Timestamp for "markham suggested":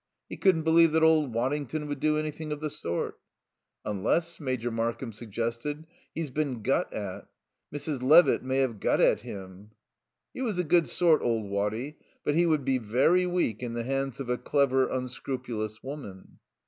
4.71-5.85